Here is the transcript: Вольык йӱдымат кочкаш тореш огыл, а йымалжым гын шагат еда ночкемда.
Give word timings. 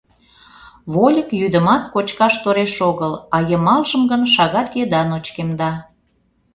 Вольык 0.93 1.29
йӱдымат 1.39 1.83
кочкаш 1.93 2.33
тореш 2.43 2.75
огыл, 2.89 3.13
а 3.35 3.37
йымалжым 3.49 4.03
гын 4.11 4.21
шагат 4.33 4.69
еда 4.81 5.01
ночкемда. 5.09 5.71